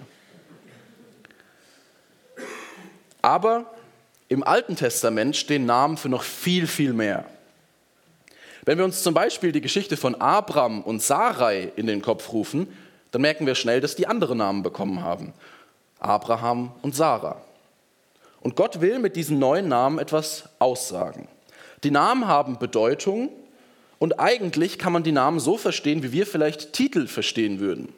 Aber 3.26 3.66
im 4.28 4.45
Alten 4.45 4.76
Testament 4.76 5.35
stehen 5.35 5.66
Namen 5.66 5.97
für 5.97 6.09
noch 6.09 6.23
viel, 6.23 6.68
viel 6.68 6.92
mehr. 6.92 7.25
Wenn 8.64 8.78
wir 8.78 8.85
uns 8.85 9.02
zum 9.02 9.14
Beispiel 9.14 9.50
die 9.50 9.61
Geschichte 9.61 9.97
von 9.97 10.14
Abram 10.14 10.80
und 10.80 11.02
Sarai 11.02 11.73
in 11.75 11.88
den 11.88 12.02
Kopf 12.02 12.33
rufen, 12.33 12.68
dann 13.11 13.23
merken 13.23 13.45
wir 13.45 13.56
schnell, 13.56 13.80
dass 13.80 13.97
die 13.97 14.06
andere 14.06 14.37
Namen 14.37 14.62
bekommen 14.62 15.02
haben. 15.02 15.33
Abraham 15.99 16.71
und 16.83 16.95
Sarah. 16.95 17.42
Und 18.42 18.54
Gott 18.54 18.80
will 18.80 19.00
mit 19.00 19.16
diesen 19.16 19.40
neuen 19.40 19.66
Namen 19.66 19.99
etwas 19.99 20.49
aussagen. 20.61 21.26
Die 21.83 21.90
Namen 21.90 22.28
haben 22.28 22.61
Bedeutung 22.61 23.30
und 23.99 24.21
eigentlich 24.21 24.78
kann 24.78 24.92
man 24.92 25.02
die 25.02 25.11
Namen 25.11 25.40
so 25.40 25.56
verstehen, 25.59 26.04
wie 26.04 26.12
wir 26.12 26.28
vielleicht 26.28 26.75
Titel 26.75 27.09
verstehen 27.09 27.59
würden. 27.59 27.92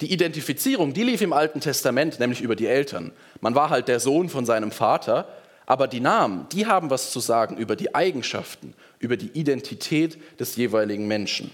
Die 0.00 0.12
Identifizierung, 0.12 0.92
die 0.92 1.02
lief 1.02 1.20
im 1.22 1.32
Alten 1.32 1.60
Testament, 1.60 2.20
nämlich 2.20 2.40
über 2.40 2.54
die 2.54 2.66
Eltern. 2.66 3.12
Man 3.40 3.54
war 3.54 3.70
halt 3.70 3.88
der 3.88 3.98
Sohn 3.98 4.28
von 4.28 4.46
seinem 4.46 4.70
Vater, 4.70 5.28
aber 5.66 5.88
die 5.88 6.00
Namen, 6.00 6.46
die 6.52 6.66
haben 6.66 6.88
was 6.88 7.10
zu 7.10 7.20
sagen 7.20 7.56
über 7.56 7.76
die 7.76 7.94
Eigenschaften, 7.94 8.74
über 9.00 9.16
die 9.16 9.30
Identität 9.38 10.18
des 10.38 10.56
jeweiligen 10.56 11.08
Menschen. 11.08 11.50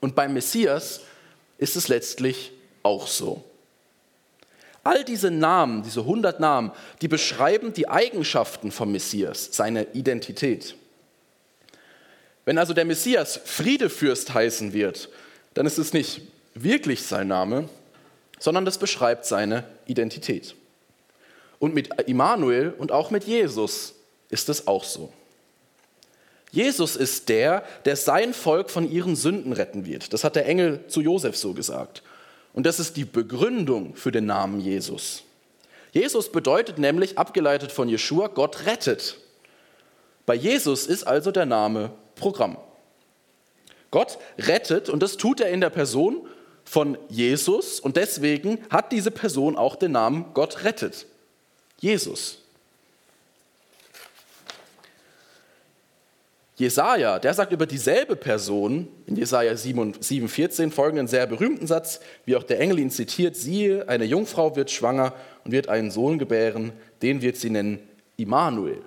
Und 0.00 0.14
beim 0.14 0.34
Messias 0.34 1.00
ist 1.58 1.76
es 1.76 1.88
letztlich 1.88 2.52
auch 2.82 3.06
so. 3.06 3.44
All 4.84 5.04
diese 5.04 5.30
Namen, 5.30 5.82
diese 5.82 6.00
100 6.00 6.40
Namen, 6.40 6.72
die 7.02 7.08
beschreiben 7.08 7.72
die 7.72 7.88
Eigenschaften 7.88 8.72
vom 8.72 8.90
Messias, 8.90 9.50
seine 9.52 9.84
Identität. 9.92 10.74
Wenn 12.44 12.58
also 12.58 12.74
der 12.74 12.84
Messias 12.84 13.40
Friedefürst 13.44 14.34
heißen 14.34 14.72
wird, 14.72 15.08
dann 15.54 15.66
ist 15.66 15.78
es 15.78 15.92
nicht 15.92 16.22
wirklich 16.54 17.02
sein 17.02 17.28
Name, 17.28 17.68
sondern 18.38 18.64
das 18.64 18.78
beschreibt 18.78 19.24
seine 19.24 19.64
Identität. 19.86 20.54
Und 21.58 21.74
mit 21.74 21.88
Immanuel 22.08 22.74
und 22.76 22.90
auch 22.90 23.10
mit 23.10 23.24
Jesus 23.24 23.94
ist 24.30 24.48
es 24.48 24.66
auch 24.66 24.84
so. 24.84 25.12
Jesus 26.50 26.96
ist 26.96 27.28
der, 27.28 27.64
der 27.86 27.96
sein 27.96 28.34
Volk 28.34 28.70
von 28.70 28.90
ihren 28.90 29.16
Sünden 29.16 29.52
retten 29.52 29.86
wird. 29.86 30.12
Das 30.12 30.22
hat 30.22 30.36
der 30.36 30.46
Engel 30.46 30.84
zu 30.88 31.00
Josef 31.00 31.36
so 31.36 31.54
gesagt. 31.54 32.02
Und 32.52 32.66
das 32.66 32.78
ist 32.78 32.96
die 32.96 33.06
Begründung 33.06 33.94
für 33.94 34.12
den 34.12 34.26
Namen 34.26 34.60
Jesus. 34.60 35.22
Jesus 35.92 36.30
bedeutet 36.30 36.78
nämlich, 36.78 37.16
abgeleitet 37.16 37.72
von 37.72 37.88
Jeshua, 37.88 38.28
Gott 38.28 38.66
rettet. 38.66 39.16
Bei 40.26 40.34
Jesus 40.34 40.86
ist 40.86 41.04
also 41.04 41.30
der 41.30 41.46
Name 41.46 41.90
Programm. 42.16 42.56
Gott 43.90 44.18
rettet 44.38 44.88
und 44.88 45.02
das 45.02 45.16
tut 45.16 45.40
er 45.40 45.50
in 45.50 45.60
der 45.60 45.70
Person 45.70 46.26
von 46.64 46.96
Jesus 47.08 47.80
und 47.80 47.96
deswegen 47.96 48.58
hat 48.70 48.92
diese 48.92 49.10
Person 49.10 49.56
auch 49.56 49.76
den 49.76 49.92
Namen 49.92 50.26
Gott 50.34 50.64
rettet. 50.64 51.06
Jesus. 51.80 52.38
Jesaja, 56.56 57.18
der 57.18 57.34
sagt 57.34 57.52
über 57.52 57.66
dieselbe 57.66 58.14
Person 58.14 58.86
in 59.06 59.16
Jesaja 59.16 59.52
7,14 59.52 60.70
folgenden 60.70 61.08
sehr 61.08 61.26
berühmten 61.26 61.66
Satz, 61.66 62.00
wie 62.24 62.36
auch 62.36 62.44
der 62.44 62.60
Engel 62.60 62.78
ihn 62.78 62.90
zitiert: 62.90 63.34
Siehe, 63.34 63.88
eine 63.88 64.04
Jungfrau 64.04 64.54
wird 64.54 64.70
schwanger 64.70 65.14
und 65.44 65.50
wird 65.50 65.68
einen 65.68 65.90
Sohn 65.90 66.18
gebären, 66.18 66.72
den 67.02 67.20
wird 67.20 67.36
sie 67.36 67.50
nennen 67.50 67.80
Immanuel. 68.16 68.82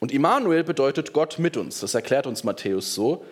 Und 0.00 0.12
Immanuel 0.12 0.64
bedeutet 0.64 1.12
Gott 1.12 1.38
mit 1.38 1.56
uns, 1.56 1.80
das 1.80 1.94
erklärt 1.94 2.26
uns 2.26 2.44
Matthäus 2.44 2.94
so. 2.94 3.24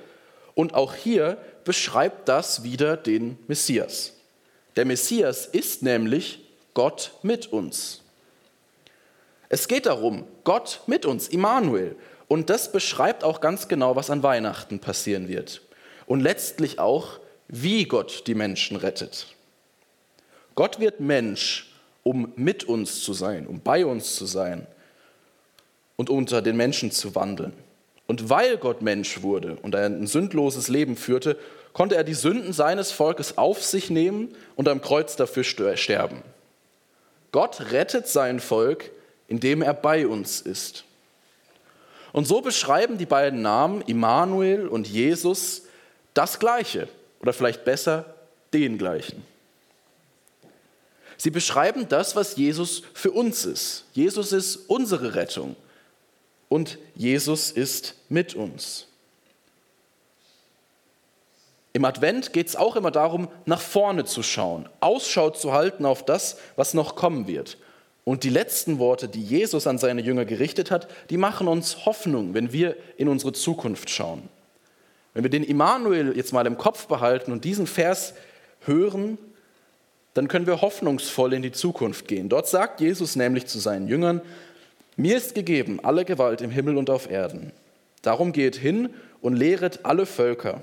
Und 0.54 0.74
auch 0.74 0.94
hier 0.94 1.38
beschreibt 1.64 2.28
das 2.28 2.62
wieder 2.62 2.96
den 2.96 3.38
Messias. 3.46 4.14
Der 4.76 4.84
Messias 4.84 5.46
ist 5.46 5.82
nämlich 5.82 6.40
Gott 6.74 7.12
mit 7.22 7.52
uns. 7.52 8.02
Es 9.48 9.66
geht 9.66 9.86
darum, 9.86 10.24
Gott 10.44 10.80
mit 10.86 11.04
uns, 11.04 11.28
Immanuel. 11.28 11.96
Und 12.28 12.50
das 12.50 12.70
beschreibt 12.70 13.24
auch 13.24 13.40
ganz 13.40 13.66
genau, 13.66 13.96
was 13.96 14.10
an 14.10 14.22
Weihnachten 14.22 14.78
passieren 14.78 15.28
wird. 15.28 15.62
Und 16.06 16.20
letztlich 16.20 16.78
auch, 16.78 17.18
wie 17.48 17.84
Gott 17.84 18.26
die 18.28 18.36
Menschen 18.36 18.76
rettet. 18.76 19.26
Gott 20.54 20.78
wird 20.78 21.00
Mensch, 21.00 21.72
um 22.02 22.32
mit 22.36 22.64
uns 22.64 23.02
zu 23.02 23.12
sein, 23.12 23.46
um 23.46 23.60
bei 23.60 23.84
uns 23.84 24.14
zu 24.14 24.26
sein 24.26 24.66
und 25.96 26.10
unter 26.10 26.42
den 26.42 26.56
Menschen 26.56 26.90
zu 26.92 27.14
wandeln. 27.14 27.52
Und 28.10 28.28
weil 28.28 28.56
Gott 28.56 28.82
Mensch 28.82 29.22
wurde 29.22 29.56
und 29.62 29.76
ein 29.76 30.04
sündloses 30.08 30.66
Leben 30.66 30.96
führte, 30.96 31.38
konnte 31.72 31.94
er 31.94 32.02
die 32.02 32.14
Sünden 32.14 32.52
seines 32.52 32.90
Volkes 32.90 33.38
auf 33.38 33.62
sich 33.62 33.88
nehmen 33.88 34.34
und 34.56 34.66
am 34.66 34.82
Kreuz 34.82 35.14
dafür 35.14 35.44
sterben. 35.44 36.24
Gott 37.30 37.70
rettet 37.70 38.08
sein 38.08 38.40
Volk, 38.40 38.90
indem 39.28 39.62
er 39.62 39.74
bei 39.74 40.08
uns 40.08 40.40
ist. 40.40 40.82
Und 42.10 42.26
so 42.26 42.40
beschreiben 42.40 42.98
die 42.98 43.06
beiden 43.06 43.42
Namen 43.42 43.80
Immanuel 43.82 44.66
und 44.66 44.88
Jesus 44.88 45.62
das 46.12 46.40
Gleiche 46.40 46.88
oder 47.20 47.32
vielleicht 47.32 47.64
besser 47.64 48.12
den 48.52 48.76
gleichen. 48.76 49.22
Sie 51.16 51.30
beschreiben 51.30 51.88
das, 51.88 52.16
was 52.16 52.34
Jesus 52.34 52.82
für 52.92 53.12
uns 53.12 53.44
ist. 53.44 53.84
Jesus 53.92 54.32
ist 54.32 54.56
unsere 54.66 55.14
Rettung 55.14 55.54
und 56.50 56.78
Jesus 56.94 57.50
ist 57.50 57.94
mit 58.10 58.34
uns. 58.34 58.88
Im 61.72 61.84
Advent 61.84 62.32
geht 62.32 62.48
es 62.48 62.56
auch 62.56 62.74
immer 62.74 62.90
darum, 62.90 63.28
nach 63.46 63.60
vorne 63.60 64.04
zu 64.04 64.22
schauen, 64.22 64.68
Ausschau 64.80 65.30
zu 65.30 65.52
halten 65.52 65.86
auf 65.86 66.04
das, 66.04 66.36
was 66.56 66.74
noch 66.74 66.96
kommen 66.96 67.28
wird. 67.28 67.56
Und 68.02 68.24
die 68.24 68.30
letzten 68.30 68.80
Worte, 68.80 69.08
die 69.08 69.22
Jesus 69.22 69.68
an 69.68 69.78
seine 69.78 70.02
Jünger 70.02 70.24
gerichtet 70.24 70.72
hat, 70.72 70.88
die 71.10 71.16
machen 71.16 71.46
uns 71.46 71.86
Hoffnung, 71.86 72.34
wenn 72.34 72.52
wir 72.52 72.76
in 72.96 73.08
unsere 73.08 73.32
Zukunft 73.32 73.88
schauen. 73.88 74.28
Wenn 75.14 75.22
wir 75.22 75.30
den 75.30 75.44
Immanuel 75.44 76.16
jetzt 76.16 76.32
mal 76.32 76.46
im 76.46 76.58
Kopf 76.58 76.88
behalten 76.88 77.30
und 77.30 77.44
diesen 77.44 77.68
Vers 77.68 78.14
hören, 78.60 79.18
dann 80.14 80.26
können 80.26 80.48
wir 80.48 80.60
hoffnungsvoll 80.60 81.32
in 81.34 81.42
die 81.42 81.52
Zukunft 81.52 82.08
gehen. 82.08 82.28
Dort 82.28 82.48
sagt 82.48 82.80
Jesus 82.80 83.14
nämlich 83.14 83.46
zu 83.46 83.60
seinen 83.60 83.86
Jüngern, 83.86 84.22
mir 85.00 85.16
ist 85.16 85.34
gegeben 85.34 85.80
alle 85.82 86.04
Gewalt 86.04 86.40
im 86.40 86.50
Himmel 86.50 86.76
und 86.76 86.90
auf 86.90 87.10
Erden. 87.10 87.52
Darum 88.02 88.32
geht 88.32 88.56
hin 88.56 88.90
und 89.20 89.36
lehret 89.36 89.80
alle 89.84 90.06
Völker 90.06 90.62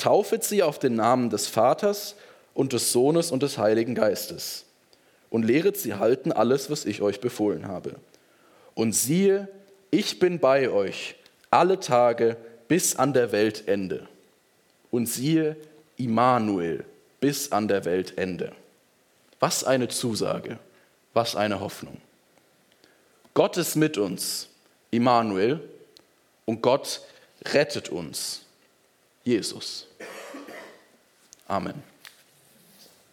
taufet 0.00 0.42
sie 0.42 0.62
auf 0.62 0.78
den 0.78 0.96
Namen 0.96 1.30
des 1.30 1.46
Vaters 1.46 2.16
und 2.54 2.72
des 2.72 2.90
Sohnes 2.90 3.30
und 3.30 3.42
des 3.42 3.58
Heiligen 3.58 3.94
Geistes 3.94 4.64
und 5.28 5.44
lehret 5.44 5.76
sie 5.76 5.94
halten 5.94 6.32
alles, 6.32 6.70
was 6.70 6.84
ich 6.84 7.02
euch 7.02 7.20
befohlen 7.20 7.68
habe. 7.68 7.94
Und 8.74 8.94
siehe, 8.94 9.48
ich 9.90 10.18
bin 10.18 10.40
bei 10.40 10.70
euch 10.70 11.16
alle 11.50 11.78
Tage 11.78 12.36
bis 12.66 12.96
an 12.96 13.12
der 13.12 13.30
Weltende. 13.32 14.08
Und 14.90 15.06
siehe, 15.06 15.56
Immanuel 15.96 16.84
bis 17.20 17.52
an 17.52 17.68
der 17.68 17.84
Weltende. 17.84 18.52
Was 19.38 19.64
eine 19.64 19.88
Zusage, 19.88 20.58
was 21.12 21.36
eine 21.36 21.60
Hoffnung. 21.60 21.98
Gott 23.34 23.56
ist 23.56 23.76
mit 23.76 23.98
uns, 23.98 24.48
Immanuel, 24.90 25.60
und 26.44 26.62
Gott 26.62 27.00
rettet 27.44 27.88
uns, 27.88 28.42
Jesus. 29.24 29.86
Amen. 31.46 31.89